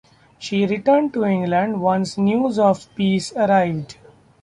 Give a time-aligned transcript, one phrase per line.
[0.39, 3.97] She returned to England once news of the peace arrived.